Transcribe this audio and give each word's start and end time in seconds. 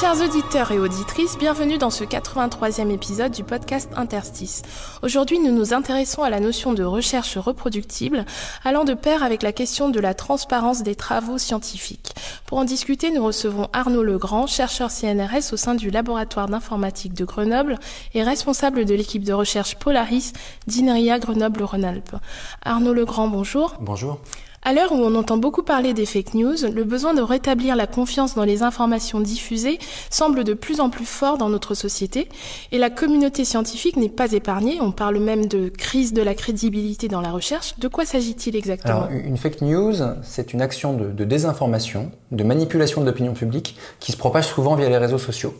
Chers 0.00 0.22
auditeurs 0.22 0.72
et 0.72 0.78
auditrices, 0.78 1.36
bienvenue 1.36 1.76
dans 1.76 1.90
ce 1.90 2.04
83e 2.04 2.90
épisode 2.90 3.32
du 3.32 3.44
podcast 3.44 3.90
Interstice. 3.96 4.62
Aujourd'hui, 5.02 5.38
nous 5.38 5.52
nous 5.52 5.74
intéressons 5.74 6.22
à 6.22 6.30
la 6.30 6.40
notion 6.40 6.72
de 6.72 6.82
recherche 6.82 7.36
reproductible, 7.36 8.24
allant 8.64 8.84
de 8.84 8.94
pair 8.94 9.22
avec 9.22 9.42
la 9.42 9.52
question 9.52 9.90
de 9.90 10.00
la 10.00 10.14
transparence 10.14 10.82
des 10.82 10.94
travaux 10.94 11.36
scientifiques. 11.36 12.14
Pour 12.46 12.56
en 12.56 12.64
discuter, 12.64 13.10
nous 13.10 13.22
recevons 13.22 13.68
Arnaud 13.74 14.02
Legrand, 14.02 14.46
chercheur 14.46 14.90
CNRS 14.90 15.52
au 15.52 15.58
sein 15.58 15.74
du 15.74 15.90
laboratoire 15.90 16.48
d'informatique 16.48 17.12
de 17.12 17.26
Grenoble 17.26 17.78
et 18.14 18.22
responsable 18.22 18.86
de 18.86 18.94
l'équipe 18.94 19.22
de 19.22 19.34
recherche 19.34 19.76
Polaris 19.76 20.32
d'INRIA 20.66 21.18
Grenoble-Rhône-Alpes. 21.18 22.16
Arnaud 22.62 22.94
Legrand, 22.94 23.28
bonjour. 23.28 23.74
Bonjour. 23.80 24.18
À 24.62 24.74
l'heure 24.74 24.92
où 24.92 24.96
on 24.96 25.14
entend 25.14 25.38
beaucoup 25.38 25.62
parler 25.62 25.94
des 25.94 26.04
fake 26.04 26.34
news, 26.34 26.54
le 26.70 26.84
besoin 26.84 27.14
de 27.14 27.22
rétablir 27.22 27.76
la 27.76 27.86
confiance 27.86 28.34
dans 28.34 28.44
les 28.44 28.62
informations 28.62 29.18
diffusées 29.18 29.78
semble 30.10 30.44
de 30.44 30.52
plus 30.52 30.80
en 30.80 30.90
plus 30.90 31.06
fort 31.06 31.38
dans 31.38 31.48
notre 31.48 31.74
société, 31.74 32.28
et 32.70 32.76
la 32.76 32.90
communauté 32.90 33.46
scientifique 33.46 33.96
n'est 33.96 34.10
pas 34.10 34.32
épargnée, 34.32 34.78
on 34.82 34.92
parle 34.92 35.18
même 35.18 35.46
de 35.46 35.70
crise 35.70 36.12
de 36.12 36.20
la 36.20 36.34
crédibilité 36.34 37.08
dans 37.08 37.22
la 37.22 37.30
recherche. 37.30 37.78
De 37.78 37.88
quoi 37.88 38.04
s'agit-il 38.04 38.54
exactement 38.54 39.04
Alors, 39.04 39.10
une 39.10 39.38
fake 39.38 39.62
news, 39.62 39.94
c'est 40.22 40.52
une 40.52 40.60
action 40.60 40.92
de, 40.92 41.24
désinformation, 41.24 42.12
de 42.30 42.44
manipulation 42.44 43.00
de 43.00 43.06
l'opinion 43.06 43.32
publique 43.32 43.78
qui 43.98 44.12
se 44.12 44.18
propage 44.18 44.46
souvent 44.46 44.74
via 44.74 44.90
les 44.90 44.98
réseaux 44.98 45.16
sociaux. 45.16 45.54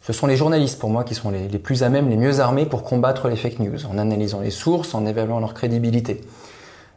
Ce 0.00 0.14
sont 0.14 0.26
les 0.26 0.36
journalistes, 0.36 0.78
pour 0.78 0.88
moi, 0.88 1.04
qui 1.04 1.14
sont 1.14 1.30
les 1.30 1.58
plus 1.58 1.82
à 1.82 1.90
même, 1.90 2.08
les 2.08 2.16
mieux 2.16 2.40
armés 2.40 2.64
pour 2.64 2.84
combattre 2.84 3.28
les 3.28 3.36
fake 3.36 3.58
news, 3.58 3.84
en 3.84 3.98
analysant 3.98 4.40
les 4.40 4.50
sources, 4.50 4.94
en 4.94 5.04
évaluant 5.04 5.40
leur 5.40 5.52
crédibilité. 5.52 6.22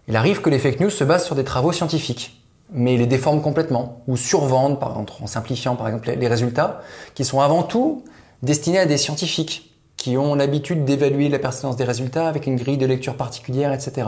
Il 0.07 0.15
arrive 0.15 0.41
que 0.41 0.49
les 0.49 0.59
fake 0.59 0.79
news 0.81 0.89
se 0.89 1.03
basent 1.03 1.25
sur 1.25 1.35
des 1.35 1.43
travaux 1.43 1.71
scientifiques, 1.71 2.43
mais 2.71 2.97
les 2.97 3.05
déforment 3.05 3.41
complètement, 3.41 4.01
ou 4.07 4.17
survendent, 4.17 4.79
par 4.79 4.91
exemple, 4.91 5.13
en 5.21 5.27
simplifiant 5.27 5.75
par 5.75 5.87
exemple 5.87 6.11
les- 6.11 6.27
résultats, 6.27 6.81
qui 7.13 7.23
sont 7.23 7.39
avant 7.39 7.63
tout 7.63 8.03
destinés 8.41 8.79
à 8.79 8.85
des 8.85 8.97
scientifiques, 8.97 9.73
qui 9.95 10.17
ont 10.17 10.35
l'habitude 10.35 10.83
d'évaluer 10.83 11.29
la 11.29 11.39
pertinence 11.39 11.77
des 11.77 11.85
résultats 11.85 12.27
avec 12.27 12.47
une 12.47 12.57
grille 12.57 12.77
de 12.77 12.85
lecture 12.85 13.15
particulière, 13.15 13.71
etc. 13.71 14.07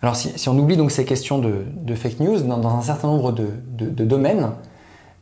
Alors 0.00 0.16
si, 0.16 0.48
on 0.48 0.58
oublie 0.58 0.76
donc 0.76 0.90
ces 0.90 1.04
questions 1.04 1.38
de, 1.38 1.94
fake 1.94 2.20
news, 2.20 2.40
dans, 2.40 2.66
un 2.66 2.82
certain 2.82 3.08
nombre 3.08 3.32
de, 3.32 4.04
domaines, 4.04 4.52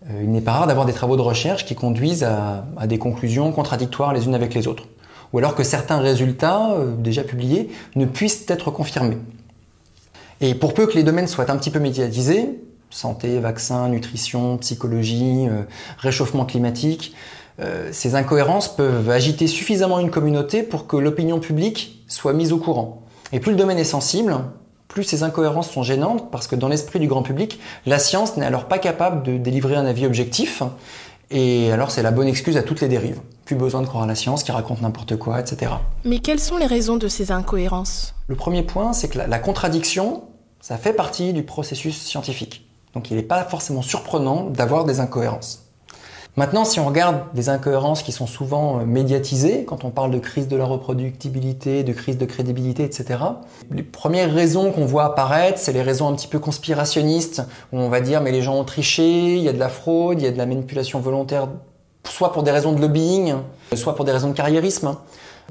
euh, 0.08 0.20
il 0.22 0.30
n'est 0.30 0.40
pas 0.40 0.52
rare 0.52 0.66
d'avoir 0.68 0.86
des 0.86 0.92
travaux 0.92 1.16
de 1.16 1.22
recherche 1.22 1.64
qui 1.64 1.74
conduisent 1.74 2.24
à 2.24 2.86
des 2.86 2.98
conclusions 2.98 3.50
contradictoires 3.50 4.12
les 4.12 4.26
unes 4.26 4.34
avec 4.34 4.54
les 4.54 4.68
autres. 4.68 4.84
Ou 5.32 5.38
alors 5.38 5.54
que 5.54 5.62
certains 5.62 5.98
résultats, 5.98 6.72
euh, 6.72 6.94
déjà 6.96 7.22
publiés, 7.22 7.70
ne 7.96 8.04
puissent 8.04 8.44
être 8.48 8.70
confirmés. 8.70 9.18
Et 10.40 10.54
pour 10.54 10.74
peu 10.74 10.86
que 10.86 10.94
les 10.94 11.04
domaines 11.04 11.28
soient 11.28 11.50
un 11.50 11.56
petit 11.56 11.70
peu 11.70 11.78
médiatisés, 11.78 12.48
santé, 12.90 13.38
vaccins, 13.38 13.88
nutrition, 13.88 14.58
psychologie, 14.58 15.46
euh, 15.48 15.62
réchauffement 15.98 16.44
climatique, 16.44 17.14
euh, 17.60 17.90
ces 17.92 18.14
incohérences 18.14 18.74
peuvent 18.74 19.10
agiter 19.10 19.46
suffisamment 19.46 19.98
une 19.98 20.10
communauté 20.10 20.62
pour 20.62 20.86
que 20.86 20.96
l'opinion 20.96 21.40
publique 21.40 22.04
soit 22.08 22.32
mise 22.32 22.52
au 22.52 22.58
courant. 22.58 23.02
Et 23.32 23.40
plus 23.40 23.52
le 23.52 23.58
domaine 23.58 23.78
est 23.78 23.84
sensible, 23.84 24.36
plus 24.88 25.04
ces 25.04 25.22
incohérences 25.22 25.70
sont 25.70 25.82
gênantes 25.82 26.30
parce 26.30 26.46
que 26.46 26.56
dans 26.56 26.68
l'esprit 26.68 26.98
du 26.98 27.06
grand 27.06 27.22
public, 27.22 27.58
la 27.86 27.98
science 27.98 28.36
n'est 28.36 28.44
alors 28.44 28.66
pas 28.66 28.78
capable 28.78 29.22
de 29.22 29.38
délivrer 29.38 29.76
un 29.76 29.86
avis 29.86 30.06
objectif. 30.06 30.62
Et 31.32 31.72
alors 31.72 31.90
c'est 31.90 32.02
la 32.02 32.10
bonne 32.10 32.28
excuse 32.28 32.56
à 32.56 32.62
toutes 32.62 32.80
les 32.82 32.88
dérives. 32.88 33.20
Plus 33.46 33.56
besoin 33.56 33.80
de 33.80 33.86
croire 33.86 34.04
à 34.04 34.06
la 34.06 34.14
science 34.14 34.44
qui 34.44 34.52
raconte 34.52 34.82
n'importe 34.82 35.16
quoi, 35.16 35.40
etc. 35.40 35.72
Mais 36.04 36.18
quelles 36.18 36.38
sont 36.38 36.58
les 36.58 36.66
raisons 36.66 36.96
de 36.96 37.08
ces 37.08 37.32
incohérences? 37.32 38.14
Le 38.28 38.36
premier 38.36 38.62
point, 38.62 38.92
c'est 38.92 39.08
que 39.08 39.18
la, 39.18 39.26
la 39.26 39.38
contradiction, 39.38 40.24
ça 40.60 40.76
fait 40.76 40.92
partie 40.92 41.32
du 41.32 41.42
processus 41.42 41.96
scientifique. 41.96 42.68
Donc 42.94 43.10
il 43.10 43.16
n'est 43.16 43.22
pas 43.22 43.42
forcément 43.44 43.82
surprenant 43.82 44.50
d'avoir 44.50 44.84
des 44.84 45.00
incohérences. 45.00 45.61
Maintenant, 46.36 46.64
si 46.64 46.80
on 46.80 46.86
regarde 46.86 47.24
des 47.34 47.50
incohérences 47.50 48.02
qui 48.02 48.10
sont 48.10 48.26
souvent 48.26 48.78
euh, 48.78 48.84
médiatisées, 48.86 49.66
quand 49.66 49.84
on 49.84 49.90
parle 49.90 50.10
de 50.10 50.18
crise 50.18 50.48
de 50.48 50.56
la 50.56 50.64
reproductibilité, 50.64 51.84
de 51.84 51.92
crise 51.92 52.16
de 52.16 52.24
crédibilité, 52.24 52.84
etc., 52.84 53.20
les 53.70 53.82
premières 53.82 54.32
raisons 54.32 54.72
qu'on 54.72 54.86
voit 54.86 55.04
apparaître, 55.04 55.58
c'est 55.58 55.74
les 55.74 55.82
raisons 55.82 56.08
un 56.08 56.14
petit 56.14 56.28
peu 56.28 56.38
conspirationnistes, 56.38 57.42
où 57.72 57.78
on 57.78 57.90
va 57.90 58.00
dire 58.00 58.22
mais 58.22 58.32
les 58.32 58.40
gens 58.40 58.58
ont 58.58 58.64
triché, 58.64 59.36
il 59.36 59.42
y 59.42 59.48
a 59.48 59.52
de 59.52 59.58
la 59.58 59.68
fraude, 59.68 60.22
il 60.22 60.24
y 60.24 60.26
a 60.26 60.30
de 60.30 60.38
la 60.38 60.46
manipulation 60.46 61.00
volontaire, 61.00 61.48
soit 62.08 62.32
pour 62.32 62.42
des 62.42 62.50
raisons 62.50 62.72
de 62.72 62.80
lobbying, 62.80 63.34
soit 63.74 63.94
pour 63.94 64.06
des 64.06 64.12
raisons 64.12 64.30
de 64.30 64.34
carriérisme. 64.34 64.96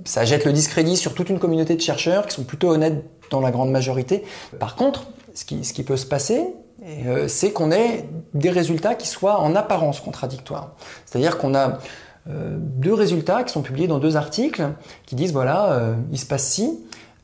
Ça 0.04 0.26
jette 0.26 0.46
le 0.46 0.52
discrédit 0.52 0.98
sur 0.98 1.14
toute 1.14 1.30
une 1.30 1.38
communauté 1.38 1.76
de 1.76 1.82
chercheurs 1.82 2.26
qui 2.26 2.34
sont 2.34 2.44
plutôt 2.44 2.72
honnêtes 2.72 3.04
dans 3.30 3.40
la 3.40 3.52
grande 3.52 3.70
majorité. 3.70 4.24
Par 4.60 4.76
contre, 4.76 5.06
ce 5.36 5.46
qui, 5.46 5.64
ce 5.64 5.74
qui 5.74 5.84
peut 5.84 5.98
se 5.98 6.08
passer, 6.08 6.48
euh, 6.84 7.28
c'est 7.28 7.52
qu'on 7.52 7.72
ait 7.72 8.06
des 8.34 8.50
résultats 8.50 8.96
qui 8.96 9.08
soient 9.08 9.40
en 9.40 9.56
apparence 9.56 10.00
contradictoires. 10.00 10.72
C'est-à-dire 11.06 11.38
qu'on 11.38 11.54
a 11.54 11.80
euh, 12.30 12.58
deux 12.58 12.94
résultats 12.94 13.44
qui 13.44 13.52
sont 13.52 13.62
publiés 13.62 13.88
dans 13.88 14.00
deux 14.00 14.16
articles 14.16 14.64
qui 15.06 15.16
disent 15.16 15.34
voilà, 15.34 15.74
euh, 15.74 15.94
il 16.12 16.20
se 16.20 16.26
passe 16.26 16.44
ci, 16.44 16.80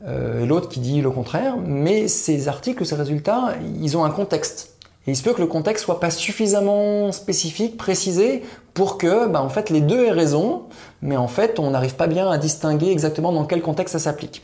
et 0.06 0.46
l'autre 0.46 0.68
qui 0.68 0.78
dit 0.78 1.00
le 1.00 1.10
contraire, 1.10 1.56
mais 1.56 2.06
ces 2.06 2.46
articles, 2.46 2.86
ces 2.86 2.94
résultats, 2.94 3.54
ils 3.80 3.96
ont 3.96 4.04
un 4.04 4.10
contexte. 4.10 4.77
Et 5.08 5.12
il 5.12 5.16
se 5.16 5.22
peut 5.22 5.32
que 5.32 5.40
le 5.40 5.46
contexte 5.46 5.86
soit 5.86 6.00
pas 6.00 6.10
suffisamment 6.10 7.12
spécifique, 7.12 7.78
précisé, 7.78 8.42
pour 8.74 8.98
que, 8.98 9.26
bah, 9.26 9.40
en 9.40 9.48
fait, 9.48 9.70
les 9.70 9.80
deux 9.80 10.04
aient 10.04 10.10
raison, 10.10 10.64
mais 11.00 11.16
en 11.16 11.28
fait, 11.28 11.58
on 11.58 11.70
n'arrive 11.70 11.94
pas 11.94 12.08
bien 12.08 12.30
à 12.30 12.36
distinguer 12.36 12.90
exactement 12.90 13.32
dans 13.32 13.46
quel 13.46 13.62
contexte 13.62 13.94
ça 13.94 14.00
s'applique. 14.00 14.42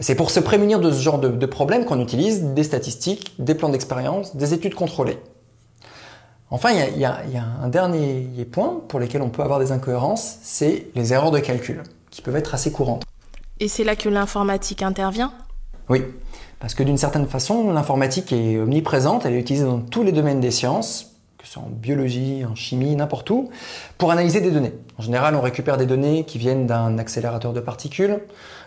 C'est 0.00 0.14
pour 0.14 0.30
se 0.30 0.38
prémunir 0.38 0.80
de 0.80 0.90
ce 0.90 1.00
genre 1.00 1.18
de, 1.18 1.46
problème 1.46 1.86
qu'on 1.86 1.98
utilise 1.98 2.42
des 2.42 2.62
statistiques, 2.62 3.32
des 3.38 3.54
plans 3.54 3.70
d'expérience, 3.70 4.36
des 4.36 4.52
études 4.52 4.74
contrôlées. 4.74 5.18
Enfin, 6.50 6.72
il 6.72 6.98
y 7.00 7.06
a, 7.06 7.24
y 7.24 7.38
a 7.38 7.44
un 7.62 7.68
dernier 7.68 8.44
point 8.44 8.82
pour 8.88 9.00
lequel 9.00 9.22
on 9.22 9.30
peut 9.30 9.42
avoir 9.42 9.60
des 9.60 9.72
incohérences, 9.72 10.36
c'est 10.42 10.88
les 10.94 11.14
erreurs 11.14 11.30
de 11.30 11.38
calcul, 11.38 11.84
qui 12.10 12.20
peuvent 12.20 12.36
être 12.36 12.52
assez 12.52 12.70
courantes. 12.70 13.02
Et 13.60 13.68
c'est 13.68 13.84
là 13.84 13.96
que 13.96 14.10
l'informatique 14.10 14.82
intervient? 14.82 15.32
Oui, 15.92 16.04
parce 16.58 16.74
que 16.74 16.82
d'une 16.82 16.96
certaine 16.96 17.26
façon, 17.26 17.70
l'informatique 17.70 18.32
est 18.32 18.56
omniprésente, 18.56 19.26
elle 19.26 19.34
est 19.34 19.40
utilisée 19.40 19.66
dans 19.66 19.80
tous 19.80 20.02
les 20.02 20.12
domaines 20.12 20.40
des 20.40 20.50
sciences, 20.50 21.16
que 21.36 21.46
ce 21.46 21.52
soit 21.52 21.62
en 21.62 21.68
biologie, 21.68 22.46
en 22.50 22.54
chimie, 22.54 22.96
n'importe 22.96 23.28
où, 23.28 23.50
pour 23.98 24.10
analyser 24.10 24.40
des 24.40 24.50
données. 24.50 24.72
En 24.98 25.02
général, 25.02 25.36
on 25.36 25.42
récupère 25.42 25.76
des 25.76 25.84
données 25.84 26.24
qui 26.24 26.38
viennent 26.38 26.66
d'un 26.66 26.96
accélérateur 26.96 27.52
de 27.52 27.60
particules, 27.60 28.20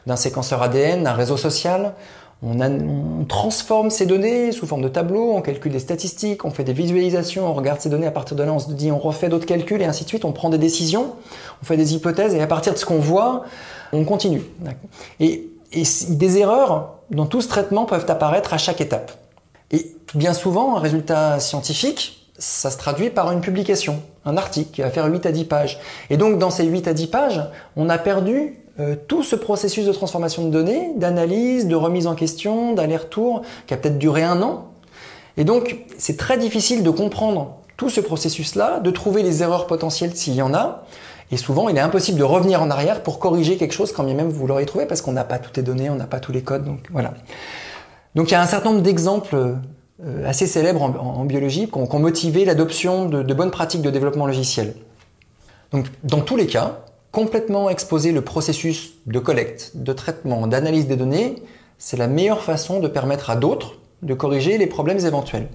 d'un 0.05 0.17
séquenceur 0.17 0.61
ADN, 0.61 1.01
d'un 1.01 1.13
réseau 1.13 1.35
social. 1.35 1.95
On, 2.43 3.25
transforme 3.27 3.89
ces 3.89 4.05
données 4.05 4.51
sous 4.51 4.67
forme 4.67 4.83
de 4.83 4.87
tableaux, 4.87 5.33
on 5.33 5.41
calcule 5.41 5.71
des 5.71 5.79
statistiques, 5.79 6.45
on 6.45 6.51
fait 6.51 6.63
des 6.63 6.73
visualisations, 6.73 7.47
on 7.47 7.55
regarde 7.55 7.81
ces 7.81 7.89
données, 7.89 8.05
à 8.05 8.11
partir 8.11 8.37
de 8.37 8.43
là 8.43 8.53
on 8.53 8.59
se 8.59 8.71
dit 8.71 8.91
on 8.91 8.99
refait 8.99 9.29
d'autres 9.29 9.47
calculs 9.47 9.81
et 9.81 9.85
ainsi 9.85 10.03
de 10.03 10.09
suite, 10.09 10.25
on 10.25 10.31
prend 10.31 10.51
des 10.51 10.59
décisions, 10.59 11.15
on 11.63 11.65
fait 11.65 11.77
des 11.77 11.95
hypothèses 11.95 12.35
et 12.35 12.41
à 12.41 12.45
partir 12.45 12.73
de 12.73 12.77
ce 12.77 12.85
qu'on 12.85 12.99
voit, 12.99 13.45
on 13.93 14.03
continue. 14.03 14.43
Et, 15.19 15.49
et 15.75 15.83
des 16.09 16.37
erreurs 16.37 16.95
dans 17.11 17.25
tout 17.25 17.41
ce 17.41 17.47
traitement 17.47 17.85
peuvent 17.85 18.05
apparaître 18.09 18.53
à 18.53 18.57
chaque 18.57 18.81
étape. 18.81 19.11
Et 19.71 19.95
bien 20.13 20.33
souvent, 20.33 20.77
un 20.77 20.79
résultat 20.79 21.39
scientifique, 21.39 22.31
ça 22.37 22.69
se 22.69 22.77
traduit 22.77 23.09
par 23.09 23.31
une 23.31 23.41
publication, 23.41 24.01
un 24.25 24.37
article 24.37 24.71
qui 24.71 24.81
va 24.81 24.89
faire 24.89 25.05
8 25.05 25.25
à 25.25 25.31
10 25.31 25.45
pages. 25.45 25.79
Et 26.09 26.17
donc 26.17 26.39
dans 26.39 26.49
ces 26.49 26.65
8 26.65 26.87
à 26.87 26.93
10 26.93 27.07
pages, 27.07 27.41
on 27.75 27.89
a 27.89 27.97
perdu 27.97 28.59
euh, 28.79 28.95
tout 29.07 29.23
ce 29.23 29.35
processus 29.35 29.85
de 29.85 29.93
transformation 29.93 30.45
de 30.45 30.49
données, 30.49 30.91
d'analyse, 30.97 31.67
de 31.67 31.75
remise 31.75 32.07
en 32.07 32.15
question, 32.15 32.73
d'aller-retour, 32.73 33.41
qui 33.67 33.73
a 33.73 33.77
peut-être 33.77 33.97
duré 33.97 34.23
un 34.23 34.41
an. 34.41 34.71
Et 35.37 35.43
donc 35.43 35.77
c'est 35.97 36.17
très 36.17 36.37
difficile 36.37 36.83
de 36.83 36.89
comprendre 36.89 37.57
tout 37.77 37.89
ce 37.89 38.01
processus-là, 38.01 38.79
de 38.79 38.91
trouver 38.91 39.23
les 39.23 39.43
erreurs 39.43 39.67
potentielles 39.67 40.15
s'il 40.15 40.35
y 40.35 40.41
en 40.41 40.53
a. 40.53 40.85
Et 41.31 41.37
souvent, 41.37 41.69
il 41.69 41.77
est 41.77 41.81
impossible 41.81 42.19
de 42.19 42.23
revenir 42.23 42.61
en 42.61 42.69
arrière 42.69 43.01
pour 43.01 43.19
corriger 43.19 43.57
quelque 43.57 43.73
chose 43.73 43.91
quand 43.91 44.03
bien 44.03 44.13
même 44.13 44.29
vous 44.29 44.45
l'auriez 44.45 44.65
trouvé 44.65 44.85
parce 44.85 45.01
qu'on 45.01 45.11
n'a 45.11 45.23
pas 45.23 45.39
toutes 45.39 45.57
les 45.57 45.63
données, 45.63 45.89
on 45.89 45.95
n'a 45.95 46.05
pas 46.05 46.19
tous 46.19 46.31
les 46.31 46.43
codes. 46.43 46.65
Donc 46.65 46.79
voilà. 46.91 47.13
Donc 48.13 48.29
il 48.29 48.33
y 48.33 48.35
a 48.35 48.41
un 48.41 48.45
certain 48.45 48.71
nombre 48.71 48.83
d'exemples 48.83 49.35
euh, 49.35 50.27
assez 50.29 50.45
célèbres 50.45 50.81
en, 50.81 51.25
biologie 51.25 51.67
qui 51.67 51.77
ont, 51.77 51.99
motivé 51.99 52.45
l'adoption 52.45 53.09
de 53.09 53.33
bonnes 53.33 53.51
pratiques 53.51 53.81
de 53.81 53.89
développement 53.89 54.27
logiciel. 54.27 54.75
Donc 55.71 55.87
dans 56.03 56.21
tous 56.21 56.37
les 56.37 56.47
cas, 56.47 56.79
complètement 57.11 57.69
exposer 57.69 58.11
le 58.11 58.21
processus 58.21 58.93
de 59.05 59.19
collecte, 59.19 59.71
de 59.75 59.93
traitement, 59.93 60.47
d'analyse 60.47 60.87
des 60.87 60.95
données, 60.95 61.41
c'est 61.77 61.97
la 61.97 62.07
meilleure 62.07 62.41
façon 62.41 62.79
de 62.79 62.87
permettre 62.87 63.29
à 63.29 63.35
d'autres 63.35 63.77
de 64.05 64.13
corriger 64.13 64.57
les 64.57 64.67
problèmes 64.67 65.05
éventuels. 65.05 65.49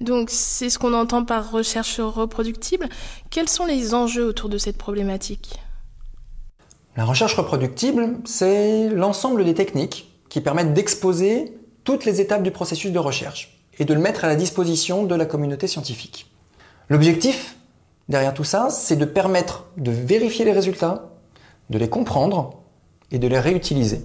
Donc 0.00 0.28
c'est 0.30 0.70
ce 0.70 0.78
qu'on 0.78 0.94
entend 0.94 1.24
par 1.24 1.50
recherche 1.50 1.98
reproductible. 2.00 2.88
Quels 3.30 3.48
sont 3.48 3.66
les 3.66 3.94
enjeux 3.94 4.26
autour 4.26 4.48
de 4.48 4.58
cette 4.58 4.76
problématique? 4.76 5.58
La 6.96 7.04
recherche 7.04 7.34
reproductible, 7.34 8.18
c'est 8.24 8.88
l'ensemble 8.88 9.44
des 9.44 9.54
techniques 9.54 10.12
qui 10.28 10.40
permettent 10.40 10.74
d'exposer 10.74 11.56
toutes 11.84 12.04
les 12.04 12.20
étapes 12.20 12.42
du 12.42 12.50
processus 12.50 12.92
de 12.92 12.98
recherche 12.98 13.58
et 13.78 13.84
de 13.84 13.94
le 13.94 14.00
mettre 14.00 14.24
à 14.24 14.28
la 14.28 14.36
disposition 14.36 15.04
de 15.04 15.14
la 15.14 15.26
communauté 15.26 15.66
scientifique. 15.66 16.30
L'objectif 16.88 17.56
derrière 18.08 18.34
tout 18.34 18.44
ça, 18.44 18.68
c'est 18.70 18.96
de 18.96 19.04
permettre 19.04 19.64
de 19.76 19.90
vérifier 19.90 20.44
les 20.44 20.52
résultats, 20.52 21.10
de 21.70 21.78
les 21.78 21.88
comprendre 21.88 22.62
et 23.10 23.18
de 23.18 23.28
les 23.28 23.38
réutiliser. 23.38 24.02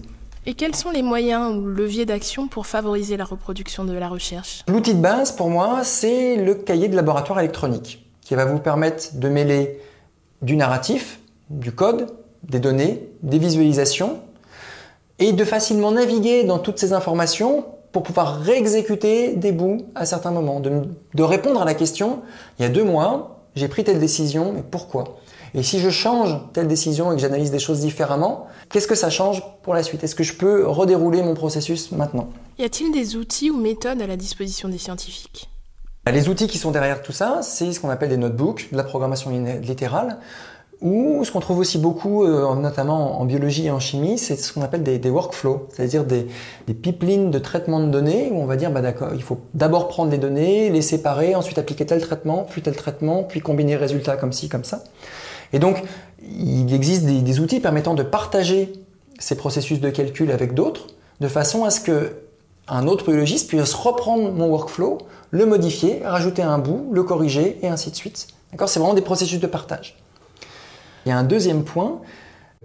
Et 0.48 0.56
quels 0.56 0.74
sont 0.74 0.90
les 0.90 1.04
moyens 1.04 1.56
ou 1.56 1.68
leviers 1.68 2.08
d'action 2.08 2.48
pour 2.48 2.66
favoriser 2.66 3.16
la 3.16 3.26
reproduction 3.26 3.86
de 3.86 3.94
la 3.94 4.10
recherche? 4.10 4.64
L'outil 4.68 4.96
de 4.96 5.00
base 5.00 5.32
pour 5.32 5.52
moi, 5.52 5.82
c'est 5.84 6.36
le 6.36 6.56
cahier 6.56 6.88
de 6.88 6.96
laboratoire 6.96 7.40
électronique 7.40 8.04
qui 8.22 8.34
va 8.34 8.46
vous 8.46 8.58
permettre 8.58 9.18
de 9.18 9.30
mêler 9.30 9.80
du 10.42 10.56
narratif, 10.56 11.20
du 11.52 11.72
code, 11.72 12.08
des 12.42 12.60
données, 12.60 13.08
des 13.22 13.38
visualisations 13.38 14.20
et 15.20 15.32
de 15.32 15.46
facilement 15.46 15.92
naviguer 15.92 16.44
dans 16.44 16.58
toutes 16.58 16.80
ces 16.80 16.92
informations 16.94 17.66
pour 17.92 18.02
pouvoir 18.02 18.40
réexécuter 18.40 19.36
des 19.36 19.52
bouts 19.52 19.86
à 19.94 20.08
certains 20.08 20.32
moments, 20.32 20.60
de, 20.60 21.24
répondre 21.24 21.62
à 21.62 21.66
la 21.66 21.76
question, 21.76 22.22
il 22.58 22.64
y 22.64 22.66
a 22.66 22.70
deux 22.70 22.84
mois, 22.84 23.46
j'ai 23.56 23.68
pris 23.68 23.84
telle 23.84 24.00
décision, 24.00 24.54
mais 24.54 24.64
pourquoi? 24.64 25.20
Et 25.54 25.64
si 25.64 25.80
je 25.80 25.90
change 25.90 26.38
telle 26.54 26.68
décision 26.68 27.12
et 27.12 27.16
que 27.16 27.22
j'analyse 27.22 27.52
des 27.52 27.60
choses 27.60 27.82
différemment, 27.82 28.48
qu'est-ce 28.70 28.88
que 28.88 28.96
ça 28.96 29.10
change 29.10 29.44
pour 29.64 29.74
la 29.74 29.84
suite? 29.84 30.04
Est-ce 30.04 30.16
que 30.16 30.24
je 30.24 30.34
peux 30.34 30.66
redérouler 30.68 31.22
mon 31.22 31.34
processus 31.34 31.92
maintenant? 31.92 32.30
Y 32.58 32.64
a-t-il 32.64 32.92
des 32.94 33.18
outils 33.18 33.52
ou 33.52 33.58
méthodes 33.58 34.02
à 34.02 34.08
la 34.08 34.16
disposition 34.16 34.70
des 34.70 34.78
scientifiques? 34.78 35.50
Les 36.12 36.30
outils 36.30 36.48
qui 36.48 36.58
sont 36.58 36.72
derrière 36.72 37.02
tout 37.04 37.12
ça, 37.12 37.42
c'est 37.44 37.74
ce 37.74 37.80
qu'on 37.80 37.90
appelle 37.90 38.10
des 38.10 38.18
notebooks, 38.18 38.70
de 38.72 38.78
la 38.78 38.84
programmation 38.84 39.30
littérale, 39.62 40.18
ou 40.82 41.24
ce 41.24 41.32
qu'on 41.32 41.42
trouve 41.42 41.60
aussi 41.60 41.78
beaucoup, 41.78 42.24
euh, 42.24 42.56
notamment 42.56 43.22
en 43.22 43.26
biologie 43.26 43.68
et 43.68 43.72
en 43.72 43.80
chimie, 43.80 44.18
c'est 44.18 44.36
ce 44.36 44.52
qu'on 44.52 44.64
appelle 44.64 44.82
des, 44.82 44.98
des 44.98 45.10
workflows, 45.12 45.68
c'est-à-dire 45.70 46.04
des, 46.04 46.26
des, 46.66 46.74
pipelines 46.74 47.30
de 47.30 47.38
traitement 47.38 47.80
de 47.80 47.86
données 47.86 48.30
où 48.32 48.42
on 48.42 48.46
va 48.46 48.56
dire, 48.56 48.72
bah 48.72 48.82
d'accord, 48.82 49.10
il 49.14 49.22
faut 49.22 49.42
d'abord 49.54 49.90
prendre 49.90 50.10
les 50.10 50.18
données, 50.18 50.72
les 50.72 50.82
séparer, 50.82 51.36
ensuite 51.36 51.60
appliquer 51.60 51.86
tel 51.86 52.02
traitement, 52.02 52.48
puis 52.50 52.64
tel 52.64 52.76
traitement, 52.76 53.24
puis 53.24 53.42
combiner 53.42 53.74
les 53.74 53.78
résultats 53.78 54.18
comme 54.18 54.34
ci, 54.34 54.50
comme 54.50 54.64
ça. 54.64 54.84
Et 55.54 55.60
donc, 55.60 55.84
il 56.22 56.74
existe 56.74 57.06
des, 57.06 57.40
outils 57.40 57.60
permettant 57.60 57.94
de 57.94 58.04
partager 58.04 58.74
ces 59.20 59.36
processus 59.36 59.80
de 59.80 59.90
calcul 59.90 60.32
avec 60.32 60.54
d'autres, 60.54 60.88
de 61.20 61.28
façon 61.28 61.64
à 61.64 61.70
ce 61.70 61.82
que 61.82 62.16
un 62.68 62.88
autre 62.88 63.06
biologiste 63.06 63.50
puisse 63.50 63.74
reprendre 63.74 64.32
mon 64.32 64.48
workflow, 64.48 65.00
le 65.32 65.46
modifier, 65.46 66.02
rajouter 66.06 66.42
un 66.42 66.58
bout, 66.58 66.90
le 66.92 67.04
corriger, 67.04 67.58
et 67.62 67.68
ainsi 67.68 67.92
de 67.92 67.96
suite. 67.96 68.28
D'accord? 68.52 68.70
C'est 68.70 68.80
vraiment 68.80 68.94
des 68.94 69.02
processus 69.02 69.40
de 69.40 69.48
partage. 69.48 69.98
Il 71.06 71.10
y 71.10 71.12
a 71.12 71.18
un 71.18 71.24
deuxième 71.24 71.64
point 71.64 72.02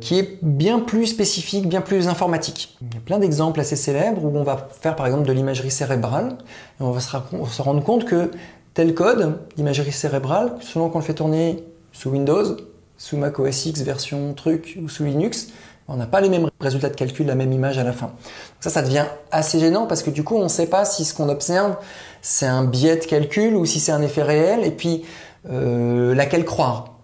qui 0.00 0.18
est 0.18 0.38
bien 0.42 0.80
plus 0.80 1.06
spécifique, 1.06 1.68
bien 1.68 1.80
plus 1.80 2.06
informatique. 2.06 2.76
Il 2.82 2.94
y 2.94 2.98
a 2.98 3.00
plein 3.00 3.18
d'exemples 3.18 3.60
assez 3.60 3.76
célèbres 3.76 4.22
où 4.24 4.36
on 4.36 4.42
va 4.42 4.68
faire 4.80 4.94
par 4.94 5.06
exemple 5.06 5.26
de 5.26 5.32
l'imagerie 5.32 5.70
cérébrale 5.70 6.36
et 6.78 6.82
on 6.82 6.90
va 6.90 7.00
se 7.00 7.62
rendre 7.62 7.82
compte 7.82 8.04
que 8.04 8.30
tel 8.74 8.94
code 8.94 9.38
d'imagerie 9.56 9.92
cérébrale, 9.92 10.52
selon 10.60 10.90
qu'on 10.90 10.98
le 10.98 11.04
fait 11.04 11.14
tourner 11.14 11.64
sous 11.92 12.10
Windows, 12.10 12.56
sous 12.98 13.16
Mac 13.16 13.38
OS 13.38 13.66
X 13.66 13.82
version 13.82 14.34
truc 14.34 14.78
ou 14.82 14.88
sous 14.88 15.04
Linux, 15.04 15.48
on 15.88 15.96
n'a 15.96 16.06
pas 16.06 16.20
les 16.20 16.28
mêmes 16.28 16.48
résultats 16.60 16.88
de 16.88 16.96
calcul, 16.96 17.26
la 17.26 17.36
même 17.36 17.52
image 17.52 17.78
à 17.78 17.84
la 17.84 17.92
fin. 17.92 18.12
Ça, 18.60 18.70
ça 18.70 18.82
devient 18.82 19.04
assez 19.30 19.60
gênant 19.60 19.86
parce 19.86 20.02
que 20.02 20.10
du 20.10 20.24
coup, 20.24 20.36
on 20.36 20.44
ne 20.44 20.48
sait 20.48 20.66
pas 20.66 20.84
si 20.84 21.04
ce 21.04 21.14
qu'on 21.14 21.28
observe, 21.28 21.76
c'est 22.22 22.46
un 22.46 22.64
biais 22.64 22.96
de 22.96 23.04
calcul 23.04 23.54
ou 23.54 23.66
si 23.66 23.78
c'est 23.78 23.92
un 23.92 24.02
effet 24.02 24.22
réel 24.22 24.64
et 24.64 24.72
puis 24.72 25.04
euh, 25.48 26.14
laquelle 26.14 26.44
croire. 26.44 26.96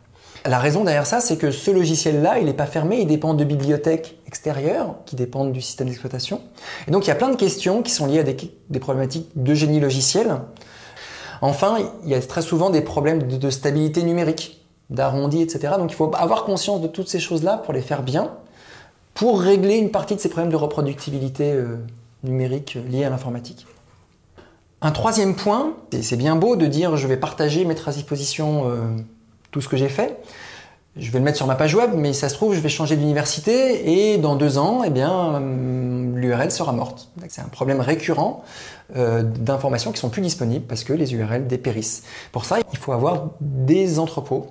La 0.45 0.59
raison 0.59 0.83
derrière 0.83 1.07
ça, 1.07 1.21
c'est 1.21 1.37
que 1.37 1.53
ce 1.53 1.71
logiciel-là, 1.71 2.41
il 2.41 2.47
n'est 2.47 2.53
pas 2.53 2.67
fermé, 2.67 2.99
il 3.01 3.07
dépend 3.07 3.35
de 3.35 3.45
bibliothèques 3.45 4.19
extérieures 4.27 4.97
qui 5.07 5.15
dépendent 5.15 5.53
du 5.53 5.61
système 5.61 5.87
d'exploitation. 5.87 6.41
Et 6.89 6.91
donc 6.91 7.05
il 7.05 7.09
y 7.09 7.13
a 7.13 7.15
plein 7.15 7.29
de 7.29 7.37
questions 7.37 7.83
qui 7.83 7.93
sont 7.93 8.07
liées 8.07 8.19
à 8.19 8.25
des, 8.25 8.81
problématiques 8.81 9.29
de 9.37 9.55
génie 9.55 9.79
logiciel. 9.79 10.39
Enfin, 11.41 11.79
il 12.03 12.11
y 12.11 12.15
a 12.15 12.21
très 12.21 12.43
souvent 12.43 12.71
des 12.71 12.81
problèmes 12.81 13.23
de 13.23 13.51
stabilité 13.51 14.03
numérique, 14.03 14.62
d'arrondi, 14.93 15.43
etc. 15.43 15.75
Donc 15.79 15.91
il 15.91 15.95
faut 15.95 16.11
avoir 16.15 16.45
conscience 16.45 16.81
de 16.81 16.87
toutes 16.87 17.09
ces 17.09 17.19
choses-là 17.19 17.57
pour 17.59 17.73
les 17.73 17.81
faire 17.81 18.03
bien, 18.03 18.33
pour 19.15 19.41
régler 19.41 19.77
une 19.77 19.91
partie 19.91 20.15
de 20.15 20.21
ces 20.21 20.29
problèmes 20.29 20.53
de 20.53 20.57
reproductibilité 20.57 21.53
euh, 21.53 21.79
numérique 22.23 22.79
liés 22.89 23.05
à 23.05 23.11
l'informatique. 23.11 23.67
Un 24.81 24.91
troisième 24.91 25.35
point, 25.35 25.75
c'est 26.03 26.17
bien 26.17 26.37
beau 26.37 26.57
de 26.57 26.67
dire 26.67 26.97
je 26.97 27.07
vais 27.07 27.17
partager, 27.17 27.65
mettre 27.65 27.89
à 27.89 27.93
disposition 27.93 28.69
euh, 28.69 28.77
tout 29.51 29.61
ce 29.61 29.69
que 29.69 29.77
j'ai 29.77 29.89
fait. 29.89 30.19
Je 30.97 31.11
vais 31.11 31.21
le 31.21 31.25
mettre 31.25 31.39
sur 31.39 31.47
ma 31.47 31.55
page 31.55 31.75
web, 31.75 31.93
mais 31.95 32.13
ça 32.13 32.29
se 32.29 32.35
trouve, 32.35 32.55
je 32.55 32.61
vais 32.61 32.69
changer 32.69 32.97
d'université 32.97 34.13
et 34.13 34.19
dans 34.19 34.37
deux 34.37 34.59
ans, 34.59 34.83
eh 34.85 34.91
bien, 34.91 35.41
l'URL 35.41 36.51
sera 36.51 36.73
morte. 36.73 37.09
C'est 37.29 37.41
un 37.41 37.49
problème 37.49 37.81
récurrent 37.81 38.45
euh, 38.95 39.23
d'informations 39.23 39.91
qui 39.91 39.99
sont 39.99 40.11
plus 40.11 40.21
disponibles 40.21 40.67
parce 40.67 40.85
que 40.85 40.93
les 40.93 41.15
URL 41.15 41.47
dépérissent. 41.47 42.03
Pour 42.31 42.45
ça, 42.45 42.59
il 42.73 42.79
faut 42.79 42.93
avoir 42.93 43.31
des 43.41 43.99
entrepôts, 43.99 44.49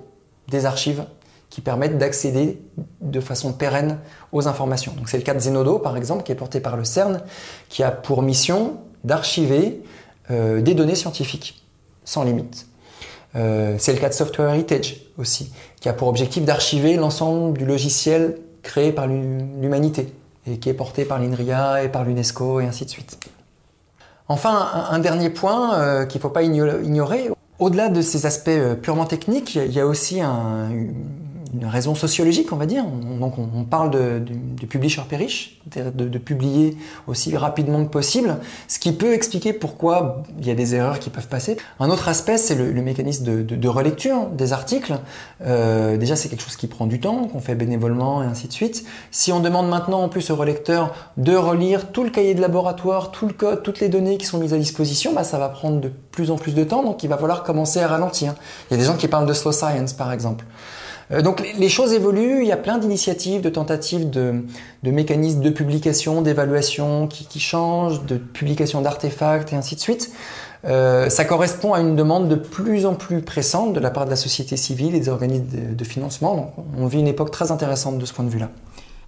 des 0.48 0.66
archives 0.66 1.04
qui 1.50 1.60
permettent 1.60 1.98
d'accéder 1.98 2.62
de 3.02 3.20
façon 3.20 3.52
pérenne 3.52 3.98
aux 4.32 4.48
informations. 4.48 4.94
C'est 5.06 5.18
le 5.18 5.22
cas 5.22 5.34
de 5.34 5.38
Zenodo, 5.38 5.78
par 5.78 5.98
exemple, 5.98 6.22
qui 6.22 6.32
est 6.32 6.36
porté 6.36 6.60
par 6.60 6.78
le 6.78 6.84
CERN, 6.84 7.20
qui 7.68 7.82
a 7.82 7.90
pour 7.90 8.22
mission 8.22 8.78
d'archiver 9.04 9.82
euh, 10.30 10.62
des 10.62 10.74
données 10.74 10.94
scientifiques 10.94 11.62
sans 12.04 12.24
limite. 12.24 12.66
Euh, 13.36 13.76
c'est 13.78 13.92
le 13.92 13.98
cas 13.98 14.08
de 14.08 14.14
Software 14.14 14.48
Heritage 14.48 15.02
aussi, 15.18 15.52
qui 15.80 15.90
a 15.90 15.92
pour 15.92 16.08
objectif 16.08 16.44
d'archiver 16.44 16.96
l'ensemble 16.96 17.58
du 17.58 17.66
logiciel 17.66 18.38
créé 18.62 18.92
par 18.92 19.06
l'humanité 19.06 20.12
et 20.46 20.58
qui 20.58 20.68
est 20.68 20.74
porté 20.74 21.04
par 21.04 21.18
l'INRIA 21.18 21.84
et 21.84 21.88
par 21.88 22.04
l'UNESCO 22.04 22.60
et 22.60 22.66
ainsi 22.66 22.86
de 22.86 22.90
suite. 22.90 23.18
Enfin, 24.28 24.70
un, 24.72 24.94
un 24.94 24.98
dernier 25.00 25.28
point 25.28 25.74
euh, 25.74 26.06
qu'il 26.06 26.18
ne 26.18 26.22
faut 26.22 26.30
pas 26.30 26.42
ignorer, 26.42 27.30
au-delà 27.58 27.88
de 27.88 28.02
ces 28.02 28.26
aspects 28.26 28.48
euh, 28.48 28.74
purement 28.74 29.06
techniques, 29.06 29.54
il 29.54 29.72
y 29.72 29.80
a 29.80 29.86
aussi 29.86 30.20
un, 30.20 30.70
une 31.54 31.66
raison 31.66 31.94
sociologique, 31.94 32.52
on 32.52 32.56
va 32.56 32.66
dire. 32.66 32.84
Donc 32.84 33.34
on, 33.38 33.64
parle 33.64 33.90
de, 33.90 34.18
de, 34.18 34.34
de 34.60 34.66
publisher 34.66 35.02
perish, 35.08 35.60
de, 35.74 35.90
de, 35.90 36.18
publier 36.18 36.76
aussi 37.06 37.36
rapidement 37.36 37.84
que 37.84 37.90
possible, 37.90 38.38
ce 38.68 38.78
qui 38.78 38.92
peut 38.92 39.12
expliquer 39.12 39.52
pourquoi 39.52 40.22
il 40.38 40.46
y 40.46 40.50
a 40.50 40.54
des 40.54 40.74
erreurs 40.74 40.98
qui 40.98 41.10
peuvent 41.10 41.28
passer. 41.28 41.56
Un 41.78 41.90
autre 41.90 42.08
aspect, 42.08 42.38
c'est 42.38 42.54
le, 42.54 42.72
le, 42.72 42.82
mécanisme 42.82 43.24
de, 43.24 43.68
relecture 43.68 44.26
des 44.28 44.52
articles. 44.52 44.94
Euh, 45.44 45.96
déjà, 45.96 46.16
c'est 46.16 46.28
quelque 46.28 46.42
chose 46.42 46.56
qui 46.56 46.66
prend 46.66 46.86
du 46.86 47.00
temps, 47.00 47.26
qu'on 47.26 47.40
fait 47.40 47.54
bénévolement 47.54 48.22
et 48.22 48.26
ainsi 48.26 48.48
de 48.48 48.52
suite. 48.52 48.84
Si 49.10 49.32
on 49.32 49.40
demande 49.40 49.68
maintenant 49.68 50.02
en 50.02 50.08
plus 50.08 50.30
au 50.30 50.36
relecteur 50.36 50.94
de 51.16 51.34
relire 51.34 51.92
tout 51.92 52.04
le 52.04 52.10
cahier 52.10 52.34
de 52.34 52.40
laboratoire, 52.40 53.10
tout 53.10 53.26
le 53.26 53.32
code, 53.34 53.62
toutes 53.62 53.80
les 53.80 53.88
données 53.88 54.16
qui 54.16 54.26
sont 54.26 54.38
mises 54.38 54.54
à 54.54 54.58
disposition, 54.58 55.12
bah, 55.12 55.24
ça 55.24 55.38
va 55.38 55.48
prendre 55.48 55.80
de 55.80 55.88
plus 55.88 56.30
en 56.30 56.36
plus 56.36 56.54
de 56.54 56.64
temps, 56.64 56.82
donc 56.82 57.02
il 57.02 57.08
va 57.08 57.18
falloir 57.18 57.42
commencer 57.42 57.80
à 57.80 57.88
ralentir. 57.88 58.34
Il 58.70 58.74
y 58.74 58.76
a 58.76 58.78
des 58.78 58.86
gens 58.86 58.96
qui 58.96 59.08
parlent 59.08 59.26
de 59.26 59.32
slow 59.32 59.52
science, 59.52 59.92
par 59.92 60.12
exemple. 60.12 60.44
Euh, 61.10 61.22
donc 61.22 61.42
les 61.58 61.68
choses 61.68 61.92
évoluent, 61.92 62.42
il 62.42 62.48
y 62.48 62.52
a 62.52 62.56
plein 62.56 62.78
d'initiatives, 62.78 63.40
de 63.40 63.48
tentatives 63.48 64.10
de, 64.10 64.44
de, 64.82 64.90
mécanismes 64.90 65.40
de 65.40 65.50
publication, 65.50 66.22
d'évaluation 66.22 67.06
qui, 67.08 67.40
changent, 67.40 68.04
de 68.04 68.16
publication 68.16 68.80
d'artefacts 68.80 69.52
et 69.52 69.56
ainsi 69.56 69.74
de 69.74 69.80
suite. 69.80 70.12
Euh, 70.64 71.08
ça 71.08 71.24
correspond 71.24 71.74
à 71.74 71.80
une 71.80 71.96
demande 71.96 72.28
de 72.28 72.36
plus 72.36 72.86
en 72.86 72.94
plus 72.94 73.20
pressante 73.20 73.72
de 73.72 73.80
la 73.80 73.90
part 73.90 74.04
de 74.04 74.10
la 74.10 74.16
société 74.16 74.56
civile 74.56 74.94
et 74.94 75.00
des 75.00 75.08
organismes 75.08 75.74
de, 75.74 75.84
financement. 75.84 76.54
On 76.78 76.86
vit 76.86 77.00
une 77.00 77.08
époque 77.08 77.32
très 77.32 77.50
intéressante 77.50 77.98
de 77.98 78.06
ce 78.06 78.12
point 78.12 78.24
de 78.24 78.30
vue-là. 78.30 78.50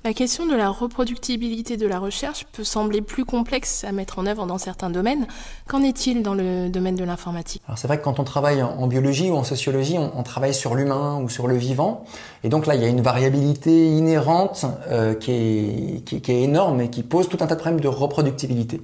La 0.07 0.13
question 0.13 0.45
de 0.45 0.55
la 0.55 0.69
reproductibilité 0.69 1.79
de 1.79 1.87
la 1.87 1.99
recherche 1.99 2.45
peut 2.53 2.63
sembler 2.63 3.01
plus 3.01 3.25
complexe 3.25 3.85
à 3.85 3.93
mettre 3.93 4.19
en 4.19 4.27
œuvre 4.27 4.45
dans 4.45 4.59
certains 4.59 4.91
domaines. 4.91 5.27
Qu'en 5.67 5.83
est-il 5.83 6.23
dans 6.23 6.35
le 6.35 6.69
domaine 6.69 6.95
de 6.95 7.05
l'informatique? 7.05 7.63
Alors 7.67 7.79
c'est 7.79 7.87
vrai 7.87 7.97
que 7.97 8.05
quand 8.05 8.21
on 8.21 8.25
travaille 8.25 8.63
en 8.63 8.87
biologie 8.87 9.31
ou 9.31 9.37
en 9.37 9.45
sociologie, 9.45 9.97
on, 9.97 10.23
travaille 10.23 10.53
sur 10.53 10.75
l'humain 10.75 11.19
ou 11.23 11.31
sur 11.31 11.49
le 11.49 11.57
vivant. 11.57 12.05
Et 12.43 12.51
donc 12.51 12.67
là, 12.67 12.75
il 12.75 12.83
y 12.83 12.85
a 12.85 12.89
une 12.89 13.01
variabilité 13.01 13.87
inhérente 13.87 14.67
euh, 14.89 15.15
qui, 15.15 15.33
est, 15.33 16.05
qui, 16.05 16.21
qui, 16.21 16.33
est, 16.33 16.43
énorme 16.43 16.83
et 16.83 16.91
qui 16.91 17.03
pose 17.03 17.31
tout 17.31 17.39
un 17.41 17.47
tas 17.47 17.55
de 17.55 17.61
problèmes 17.61 17.81
de 17.81 17.89
reproductibilité. 17.89 18.83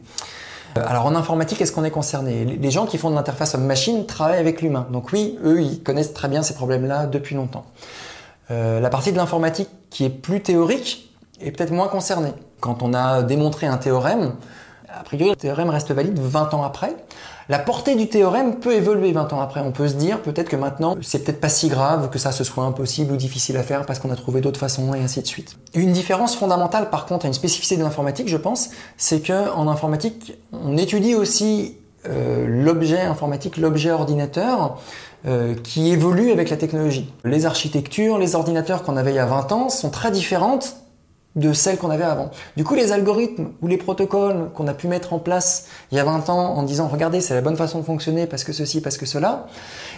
Euh, 0.79 0.83
alors 0.87 1.05
en 1.05 1.15
informatique, 1.15 1.61
est-ce 1.61 1.73
qu'on 1.73 1.85
est 1.85 1.91
concerné? 1.91 2.47
Les 2.47 2.71
gens 2.71 2.87
qui 2.87 2.97
font 2.97 3.11
de 3.11 3.15
l'interface 3.15 3.55
homme-machine 3.55 4.07
travaillent 4.07 4.41
avec 4.41 4.63
l'humain. 4.63 4.87
Donc 4.91 5.13
oui, 5.13 5.39
eux, 5.45 5.61
ils 5.61 5.83
connaissent 5.83 6.15
très 6.15 6.29
bien 6.29 6.43
ces 6.43 6.55
problèmes-là 6.55 7.05
depuis 7.05 7.35
longtemps. 7.35 7.67
Euh, 8.51 8.81
la 8.81 8.89
partie 8.89 9.13
de 9.13 9.19
l'informatique 9.19 9.69
qui 9.91 10.07
est 10.07 10.11
plus 10.11 10.41
théorique, 10.41 11.10
est 11.41 11.51
peut-être 11.51 11.73
moins 11.73 11.89
concerné. 11.89 12.33
Quand 12.61 12.83
on 12.83 12.95
a 12.95 13.23
démontré 13.23 13.67
un 13.67 13.77
théorème, 13.77 14.33
a 14.89 15.03
priori, 15.05 15.31
le 15.31 15.37
théorème 15.37 15.71
reste 15.71 15.93
valide 15.93 16.19
20 16.19 16.55
ans 16.55 16.63
après. 16.63 16.95
La 17.49 17.59
portée 17.59 17.97
du 17.97 18.09
théorème 18.09 18.57
peut 18.57 18.75
évoluer 18.75 19.13
20 19.13 19.33
ans 19.33 19.41
après. 19.41 19.61
On 19.61 19.73
peut 19.73 19.89
se 19.89 19.95
dire 19.95 20.23
peut-être 20.23 20.49
que 20.49 20.57
maintenant, 20.57 20.97
c'est 21.03 21.25
peut-être 21.25 21.41
pas 21.41 21.49
si 21.49 21.69
grave 21.69 22.09
que 22.11 22.19
ça 22.19 22.31
ce 22.31 22.45
soit 22.45 22.65
impossible 22.65 23.13
ou 23.13 23.17
difficile 23.17 23.57
à 23.57 23.63
faire 23.63 23.87
parce 23.87 23.99
qu'on 23.99 24.11
a 24.11 24.17
trouvé 24.17 24.41
d'autres 24.41 24.61
façons 24.61 24.95
et 24.95 25.01
ainsi 25.01 25.21
de 25.21 25.27
suite. 25.27 25.57
Une 25.75 25.93
différence 25.93 26.37
fondamentale, 26.37 26.91
par 26.91 27.07
contre, 27.07 27.25
à 27.25 27.29
une 27.29 27.35
spécificité 27.35 27.77
de 27.77 27.83
l'informatique, 27.83 28.29
je 28.29 28.37
pense, 28.37 28.71
c'est 28.97 29.21
que 29.21 29.51
en 29.53 29.67
informatique, 29.69 30.35
on 30.53 30.77
étudie 30.77 31.15
aussi 31.15 31.77
euh, 32.09 32.47
l'objet 32.49 33.01
informatique, 33.01 33.57
l'objet 33.57 33.91
ordinateur, 33.91 34.79
euh, 35.27 35.55
qui 35.55 35.91
évolue 35.91 36.31
avec 36.31 36.51
la 36.51 36.57
technologie. 36.57 37.13
Les 37.25 37.47
architectures, 37.47 38.17
les 38.17 38.37
ordinateurs 38.37 38.85
qu'on 38.85 38.97
avait 38.97 39.11
il 39.11 39.17
y 39.17 39.19
a 39.19 39.27
20 39.27 39.53
ans 39.53 39.69
sont 39.69 39.91
très 39.91 40.11
différentes 40.11 40.77
de 41.37 41.53
celles 41.53 41.79
qu'on 41.79 41.91
avait 41.91 42.05
avant. 42.05 42.31
Du 42.57 42.65
coup, 42.65 42.75
les 42.75 42.93
algorithmes 42.93 43.51
ou 43.63 43.69
les 43.69 43.77
protocoles 43.77 44.51
qu'on 44.55 44.67
a 44.67 44.75
pu 44.75 44.89
mettre 44.89 45.13
en 45.13 45.19
place 45.19 45.67
il 45.93 45.97
y 45.97 46.01
a 46.01 46.05
20 46.05 46.29
ans 46.29 46.55
en 46.55 46.63
disant 46.65 46.89
regardez, 46.89 47.21
c'est 47.21 47.35
la 47.35 47.41
bonne 47.41 47.57
façon 47.57 47.79
de 47.79 47.85
fonctionner 47.85 48.27
parce 48.27 48.43
que 48.43 48.53
ceci, 48.53 48.81
parce 48.81 48.97
que 48.97 49.07
cela, 49.07 49.47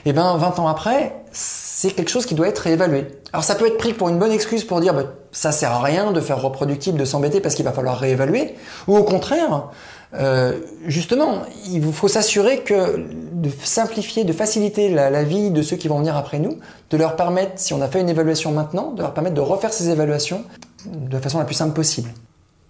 eh 0.05 0.13
ben 0.13 0.37
20 0.37 0.59
ans 0.59 0.69
après, 0.69 1.17
c'est 1.33 1.91
quelque 1.91 2.11
chose 2.11 2.27
qui 2.27 2.35
doit 2.35 2.49
être 2.49 2.59
réévalué. 2.59 3.07
Alors 3.33 3.45
ça 3.45 3.55
peut 3.55 3.67
être 3.67 3.79
pris 3.79 3.95
pour 3.95 4.11
une 4.11 4.19
bonne 4.19 4.33
excuse 4.33 4.65
pour 4.65 4.81
dire 4.81 4.93
bah, 4.93 5.05
ça 5.33 5.53
sert 5.53 5.73
à 5.73 5.81
rien 5.81 6.13
de 6.13 6.21
faire 6.21 6.41
reproductible, 6.41 6.99
de 6.99 7.05
s'embêter 7.05 7.41
parce 7.41 7.55
qu'il 7.55 7.65
va 7.65 7.73
falloir 7.73 7.99
réévaluer, 7.99 8.55
ou 8.87 8.97
au 8.97 9.05
contraire, 9.05 9.71
euh, 10.15 10.59
justement, 10.87 11.43
il 11.71 11.83
faut 11.93 12.09
s'assurer 12.09 12.59
que 12.61 13.07
de 13.33 13.51
simplifier, 13.65 14.25
de 14.25 14.33
faciliter 14.33 14.91
la, 14.91 15.23
vie 15.23 15.51
de 15.51 15.63
ceux 15.63 15.77
qui 15.77 15.89
vont 15.89 15.99
venir 15.99 16.17
après 16.17 16.39
nous, 16.39 16.59
de 16.91 16.97
leur 16.97 17.17
permettre, 17.17 17.53
si 17.57 17.73
on 17.73 17.81
a 17.81 17.89
fait 17.89 18.01
une 18.01 18.11
évaluation 18.11 18.53
maintenant, 18.53 18.93
de 18.93 19.01
leur 19.01 19.15
permettre 19.15 19.35
de 19.35 19.41
refaire 19.41 19.73
ces 19.73 19.89
évaluations 19.89 20.45
de 20.87 21.19
façon 21.19 21.39
la 21.39 21.45
plus 21.45 21.55
simple 21.55 21.75
possible. 21.75 22.11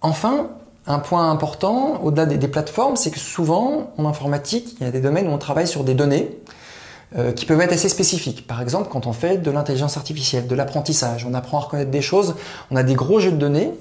Enfin, 0.01 0.49
un 0.85 0.99
point 0.99 1.31
important, 1.31 2.01
au-delà 2.03 2.25
des, 2.25 2.47
plateformes, 2.47 2.95
c'est 2.95 3.11
que 3.11 3.19
souvent, 3.19 3.93
en 3.97 4.05
informatique, 4.05 4.75
il 4.79 4.83
y 4.83 4.87
a 4.87 4.91
des 4.91 4.99
domaines 4.99 5.27
où 5.27 5.31
on 5.31 5.37
travaille 5.37 5.67
sur 5.67 5.83
des 5.83 5.93
données 5.93 6.29
euh, 7.15 7.31
qui 7.31 7.45
peuvent 7.45 7.61
être 7.61 7.71
assez 7.71 7.89
spécifiques. 7.89 8.45
Par 8.47 8.61
exemple, 8.61 8.89
quand 8.91 9.07
on 9.07 9.13
fait 9.13 9.37
de 9.37 9.49
l'intelligence 9.49 9.95
artificielle, 9.95 10.47
de 10.47 10.55
l'apprentissage, 10.55 11.25
on 11.29 11.33
apprend 11.33 11.57
à 11.59 11.61
reconnaître 11.61 11.91
des 11.91 12.01
choses, 12.01 12.35
on 12.69 12.75
a 12.75 12.83
des 12.83 12.95
gros 12.95 13.19
jeux 13.19 13.31
de 13.31 13.37
données, 13.37 13.71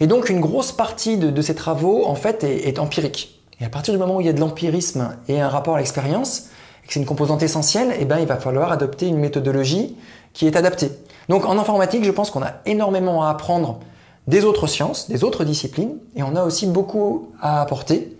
et 0.00 0.08
donc 0.08 0.30
une 0.30 0.40
grosse 0.40 0.72
partie 0.72 1.16
de, 1.16 1.42
ces 1.42 1.54
travaux, 1.54 2.06
en 2.06 2.16
fait, 2.16 2.42
est, 2.42 2.78
empirique. 2.80 3.40
Et 3.60 3.64
à 3.64 3.68
partir 3.68 3.94
du 3.94 3.98
moment 3.98 4.16
où 4.16 4.20
il 4.20 4.26
y 4.26 4.30
a 4.30 4.32
de 4.32 4.40
l'empirisme 4.40 5.16
et 5.28 5.40
un 5.40 5.48
rapport 5.48 5.76
à 5.76 5.78
l'expérience, 5.78 6.48
que 6.88 6.94
c'est 6.94 7.00
une 7.00 7.06
composante 7.06 7.42
essentielle, 7.42 7.94
eh 8.00 8.06
ben, 8.06 8.18
il 8.18 8.26
va 8.26 8.36
falloir 8.36 8.72
adopter 8.72 9.06
une 9.06 9.18
méthodologie 9.18 9.94
qui 10.32 10.46
est 10.46 10.56
adaptée. 10.56 10.90
Donc 11.28 11.44
en 11.44 11.58
informatique, 11.58 12.02
je 12.02 12.10
pense 12.10 12.30
qu'on 12.30 12.42
a 12.42 12.54
énormément 12.64 13.24
à 13.24 13.30
apprendre 13.30 13.78
des 14.26 14.44
autres 14.44 14.66
sciences, 14.66 15.08
des 15.08 15.22
autres 15.22 15.44
disciplines, 15.44 15.98
et 16.16 16.22
on 16.22 16.34
a 16.34 16.42
aussi 16.42 16.66
beaucoup 16.66 17.30
à 17.40 17.60
apporter. 17.60 18.16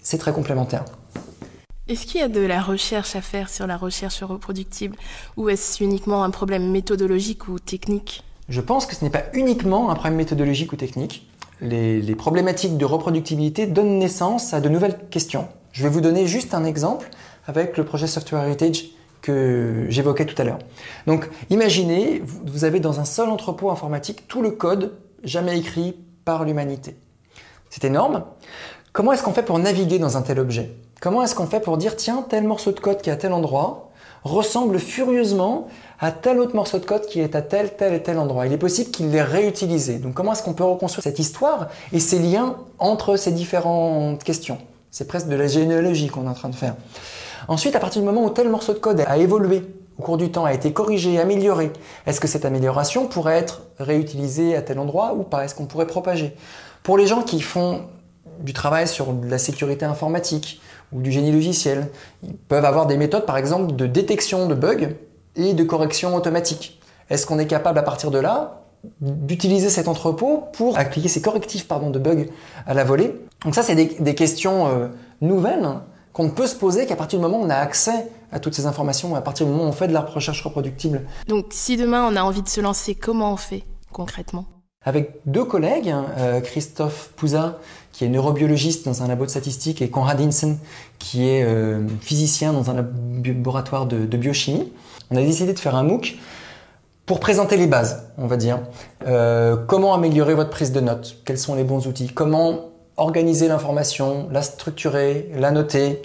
C'est 0.00 0.18
très 0.18 0.32
complémentaire. 0.32 0.84
Est-ce 1.88 2.06
qu'il 2.06 2.20
y 2.20 2.24
a 2.24 2.28
de 2.28 2.40
la 2.40 2.60
recherche 2.60 3.16
à 3.16 3.20
faire 3.20 3.50
sur 3.50 3.66
la 3.66 3.76
recherche 3.76 4.22
reproductible 4.22 4.96
ou 5.36 5.48
est-ce 5.48 5.82
uniquement 5.82 6.22
un 6.22 6.30
problème 6.30 6.70
méthodologique 6.70 7.48
ou 7.48 7.58
technique? 7.58 8.22
Je 8.48 8.60
pense 8.60 8.86
que 8.86 8.94
ce 8.94 9.04
n'est 9.04 9.10
pas 9.10 9.24
uniquement 9.32 9.90
un 9.90 9.94
problème 9.94 10.16
méthodologique 10.16 10.72
ou 10.72 10.76
technique. 10.76 11.26
Les, 11.60 12.00
les, 12.00 12.14
problématiques 12.14 12.76
de 12.76 12.84
reproductibilité 12.84 13.66
donnent 13.66 13.98
naissance 13.98 14.54
à 14.54 14.60
de 14.60 14.68
nouvelles 14.68 14.98
questions. 15.10 15.48
Je 15.72 15.82
vais 15.82 15.88
vous 15.88 16.00
donner 16.00 16.26
juste 16.26 16.54
un 16.54 16.64
exemple 16.64 17.10
avec 17.48 17.76
le 17.76 17.84
projet 17.84 18.06
Software 18.06 18.44
Heritage 18.44 18.84
que 19.22 19.86
j'évoquais 19.88 20.26
tout 20.26 20.40
à 20.40 20.44
l'heure. 20.44 20.58
Donc 21.08 21.28
imaginez, 21.50 22.22
vous 22.24 22.64
avez 22.64 22.78
dans 22.78 23.00
un 23.00 23.04
seul 23.04 23.28
entrepôt 23.28 23.70
informatique 23.70 24.28
tout 24.28 24.42
le 24.42 24.52
code 24.52 24.92
jamais 25.24 25.58
écrit 25.58 25.96
par 26.24 26.44
l'humanité. 26.44 26.94
C'est 27.70 27.84
énorme. 27.84 28.22
Comment 28.92 29.12
est-ce 29.12 29.22
qu'on 29.22 29.32
fait 29.32 29.42
pour 29.42 29.58
naviguer 29.58 29.98
dans 29.98 30.16
un 30.16 30.22
tel 30.22 30.38
objet? 30.38 30.72
Comment 31.00 31.22
est-ce 31.22 31.34
qu'on 31.34 31.46
fait 31.46 31.60
pour 31.60 31.78
dire 31.78 31.96
tiens, 31.96 32.24
tel 32.28 32.44
morceau 32.44 32.70
de 32.72 32.80
code 32.80 33.00
qui 33.00 33.10
est 33.10 33.12
à 33.12 33.16
tel 33.16 33.32
endroit 33.32 33.90
ressemble 34.24 34.78
furieusement 34.78 35.68
à 36.00 36.12
tel 36.12 36.38
autre 36.38 36.54
morceau 36.54 36.78
de 36.78 36.84
code 36.84 37.06
qui 37.06 37.20
est 37.20 37.34
à 37.34 37.42
tel, 37.42 37.76
tel 37.76 37.94
et 37.94 38.02
tel 38.02 38.18
endroit? 38.18 38.46
Il 38.46 38.52
est 38.52 38.58
possible 38.58 38.90
qu'il 38.90 39.10
l'ait 39.10 39.22
réutilisé. 39.22 39.98
Donc 39.98 40.14
comment 40.14 40.32
est-ce 40.32 40.42
qu'on 40.42 40.54
peut 40.54 40.64
reconstruire 40.64 41.02
cette 41.02 41.18
histoire 41.18 41.68
et 41.92 42.00
ces 42.00 42.18
liens 42.18 42.56
entre 42.78 43.16
ces 43.16 43.32
différentes 43.32 44.22
questions? 44.22 44.58
C'est 44.90 45.06
presque 45.06 45.28
de 45.28 45.36
la 45.36 45.46
généalogie 45.46 46.08
qu'on 46.08 46.24
est 46.24 46.28
en 46.28 46.34
train 46.34 46.48
de 46.48 46.54
faire. 46.54 46.74
Ensuite, 47.46 47.76
à 47.76 47.80
partir 47.80 48.02
du 48.02 48.06
moment 48.06 48.24
où 48.24 48.30
tel 48.30 48.48
morceau 48.48 48.72
de 48.72 48.78
code 48.78 49.00
a 49.06 49.16
évolué 49.18 49.62
au 49.98 50.02
cours 50.02 50.16
du 50.16 50.30
temps, 50.30 50.44
a 50.44 50.54
été 50.54 50.72
corrigé, 50.72 51.18
amélioré, 51.18 51.72
est-ce 52.06 52.20
que 52.20 52.28
cette 52.28 52.44
amélioration 52.44 53.06
pourrait 53.06 53.36
être 53.36 53.62
réutilisée 53.78 54.54
à 54.54 54.62
tel 54.62 54.78
endroit 54.78 55.14
ou 55.14 55.24
pas? 55.24 55.44
Est-ce 55.44 55.54
qu'on 55.54 55.66
pourrait 55.66 55.86
propager? 55.86 56.36
Pour 56.82 56.96
les 56.96 57.06
gens 57.06 57.22
qui 57.22 57.40
font 57.40 57.82
du 58.40 58.52
travail 58.52 58.86
sur 58.86 59.08
la 59.28 59.38
sécurité 59.38 59.84
informatique 59.84 60.60
ou 60.92 61.00
du 61.00 61.10
génie 61.10 61.32
logiciel, 61.32 61.88
ils 62.22 62.34
peuvent 62.34 62.64
avoir 62.64 62.86
des 62.86 62.96
méthodes 62.96 63.26
par 63.26 63.36
exemple 63.36 63.74
de 63.74 63.86
détection 63.86 64.46
de 64.46 64.54
bugs 64.54 64.94
et 65.34 65.52
de 65.52 65.64
correction 65.64 66.14
automatique. 66.14 66.80
Est-ce 67.10 67.26
qu'on 67.26 67.38
est 67.38 67.46
capable 67.46 67.78
à 67.78 67.82
partir 67.82 68.10
de 68.10 68.18
là 68.18 68.62
d'utiliser 69.00 69.70
cet 69.70 69.88
entrepôt 69.88 70.44
pour 70.52 70.78
appliquer 70.78 71.08
ces 71.08 71.20
correctifs 71.20 71.66
de 71.68 71.98
bugs 71.98 72.26
à 72.66 72.74
la 72.74 72.84
volée? 72.84 73.14
Donc 73.44 73.54
ça, 73.54 73.62
c'est 73.62 73.74
des, 73.74 74.14
questions 74.14 74.68
euh, 74.68 74.88
nouvelles 75.20 75.68
qu'on 76.18 76.24
ne 76.24 76.30
peut 76.30 76.48
se 76.48 76.56
poser 76.56 76.84
qu'à 76.84 76.96
partir 76.96 77.20
du 77.20 77.22
moment 77.24 77.38
où 77.38 77.44
on 77.44 77.48
a 77.48 77.54
accès 77.54 78.08
à 78.32 78.40
toutes 78.40 78.54
ces 78.54 78.66
informations, 78.66 79.14
à 79.14 79.20
partir 79.20 79.46
du 79.46 79.52
moment 79.52 79.66
où 79.66 79.68
on 79.68 79.72
fait 79.72 79.86
de 79.86 79.92
la 79.92 80.00
recherche 80.00 80.42
reproductible. 80.42 81.02
Donc 81.28 81.46
si 81.50 81.76
demain 81.76 82.08
on 82.10 82.16
a 82.16 82.22
envie 82.22 82.42
de 82.42 82.48
se 82.48 82.60
lancer, 82.60 82.96
comment 82.96 83.34
on 83.34 83.36
fait 83.36 83.62
concrètement? 83.92 84.44
Avec 84.84 85.12
deux 85.26 85.44
collègues, 85.44 85.94
euh, 86.16 86.40
Christophe 86.40 87.12
Pouza, 87.14 87.60
qui 87.92 88.04
est 88.04 88.08
neurobiologiste 88.08 88.84
dans 88.84 89.04
un 89.04 89.06
labo 89.06 89.26
de 89.26 89.30
statistique, 89.30 89.80
et 89.80 89.90
Konrad 89.90 90.20
Hinsen, 90.20 90.58
qui 90.98 91.28
est 91.28 91.44
euh, 91.44 91.86
physicien 92.00 92.52
dans 92.52 92.68
un 92.68 92.74
laboratoire 92.74 93.86
de, 93.86 94.16
biochimie. 94.16 94.72
On 95.12 95.16
a 95.16 95.22
décidé 95.22 95.52
de 95.52 95.58
faire 95.60 95.76
un 95.76 95.84
MOOC 95.84 96.16
pour 97.06 97.20
présenter 97.20 97.56
les 97.56 97.68
bases, 97.68 98.08
on 98.18 98.26
va 98.26 98.36
dire. 98.36 98.58
Euh, 99.06 99.56
comment 99.56 99.94
améliorer 99.94 100.34
votre 100.34 100.50
prise 100.50 100.72
de 100.72 100.80
notes? 100.80 101.18
Quels 101.24 101.38
sont 101.38 101.54
les 101.54 101.64
bons 101.64 101.86
outils? 101.86 102.08
Comment 102.08 102.67
organiser 102.98 103.48
l'information, 103.48 104.28
la 104.30 104.42
structurer, 104.42 105.30
la 105.34 105.50
noter, 105.50 106.02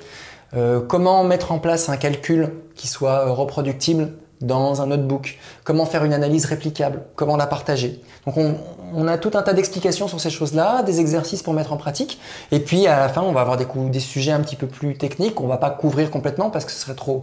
euh, 0.55 0.81
comment 0.81 1.23
mettre 1.23 1.51
en 1.51 1.59
place 1.59 1.89
un 1.89 1.97
calcul 1.97 2.53
qui 2.75 2.87
soit 2.87 3.27
euh, 3.27 3.31
reproductible 3.31 4.13
dans 4.41 4.81
un 4.81 4.87
notebook, 4.87 5.39
comment 5.63 5.85
faire 5.85 6.03
une 6.03 6.13
analyse 6.13 6.45
réplicable, 6.45 7.03
comment 7.15 7.37
la 7.37 7.47
partager? 7.47 8.01
Donc 8.25 8.35
on, 8.37 9.07
a 9.07 9.17
tout 9.17 9.31
un 9.35 9.41
tas 9.41 9.53
d'explications 9.53 10.07
sur 10.07 10.19
ces 10.19 10.29
choses-là, 10.29 10.83
des 10.83 10.99
exercices 10.99 11.41
pour 11.41 11.53
mettre 11.53 11.73
en 11.73 11.77
pratique, 11.77 12.19
et 12.51 12.59
puis 12.59 12.85
à 12.87 12.99
la 12.99 13.09
fin 13.09 13.21
on 13.21 13.31
va 13.31 13.41
avoir 13.41 13.57
des, 13.57 13.99
sujets 13.99 14.31
un 14.31 14.41
petit 14.41 14.57
peu 14.57 14.67
plus 14.67 14.97
techniques, 14.97 15.39
on 15.39 15.47
va 15.47 15.57
pas 15.57 15.69
couvrir 15.69 16.11
complètement 16.11 16.49
parce 16.49 16.65
que 16.65 16.71
ce 16.71 16.79
serait 16.79 16.95
trop, 16.95 17.21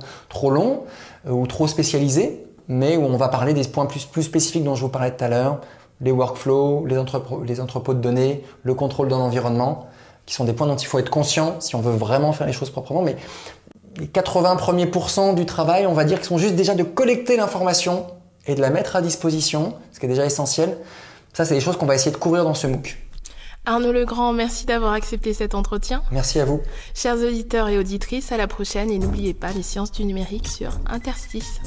long 0.51 0.85
euh, 1.29 1.31
ou 1.31 1.47
trop 1.47 1.67
spécialisé, 1.67 2.47
mais 2.69 2.97
où 2.97 3.05
on 3.05 3.17
va 3.17 3.29
parler 3.29 3.53
des 3.53 3.65
points 3.65 3.87
plus 3.87 4.23
spécifiques 4.23 4.65
dont 4.65 4.75
je 4.75 4.83
vous 4.83 4.89
parlais 4.89 5.15
tout 5.15 5.25
à 5.25 5.29
l'heure, 5.29 5.61
les 6.01 6.13
workflows, 6.13 6.87
les, 6.87 6.99
entrepôts, 6.99 7.43
les 7.43 7.61
entrepôts 7.61 7.95
de 7.95 8.01
données, 8.01 8.45
le 8.63 8.75
contrôle 8.75 9.09
de 9.09 9.15
l'environnement, 9.15 9.89
qui 10.27 10.35
sont 10.35 10.45
des 10.45 10.53
points 10.53 10.67
dont 10.67 10.77
il 10.77 10.87
faut 10.87 10.99
être 10.99 11.11
conscient 11.11 11.57
si 11.61 11.75
on 11.75 11.81
veut 11.81 11.97
vraiment 11.97 12.33
faire 12.33 12.47
les 12.47 12.53
choses 12.53 12.71
proprement. 12.71 13.03
Mais 13.03 13.17
les 13.99 14.07
80 14.07 14.57
premiers 14.57 14.87
pourcents 14.87 15.33
du 15.33 15.47
travail, 15.47 15.87
on 15.87 15.93
va 15.93 16.05
dire, 16.05 16.21
qui 16.21 16.27
sont 16.27 16.39
juste 16.39 16.55
déjà 16.55 16.75
de 16.75 16.83
collecter 16.83 17.37
l'information 17.37 18.07
et 18.47 18.55
de 18.55 18.61
la 18.61 18.71
mettre 18.71 18.97
à 18.97 19.03
disposition, 19.03 19.75
ce 19.93 20.01
qui 20.01 20.07
est 20.07 20.09
déjà 20.09 20.25
essentiel. 20.25 20.79
Ça, 21.33 21.45
c'est 21.45 21.55
des 21.55 21.61
choses 21.61 21.77
qu'on 21.77 21.87
va 21.87 21.95
essayer 21.95 22.11
de 22.11 22.17
couvrir 22.17 22.45
dans 22.45 22.55
ce 22.55 22.67
MOOC. 22.67 22.97
Arnaud 23.67 23.93
Legrand, 23.93 24.33
merci 24.33 24.65
d'avoir 24.65 24.95
accepté 24.95 25.35
cet 25.35 25.55
entretien. 25.55 26.03
Merci 26.11 26.41
à 26.41 26.47
vous. 26.47 26.63
Chers 26.95 27.17
auditeurs 27.17 27.69
et 27.69 27.79
auditrices, 27.79 28.33
à 28.33 28.39
la 28.39 28.47
prochaine 28.47 28.91
et 28.91 28.99
n'oubliez 28.99 29.35
pas 29.35 29.53
les 29.53 29.63
sciences 29.63 29.93
du 29.93 30.05
numérique 30.05 30.49
sur 30.49 30.71
Interstice. 30.87 31.61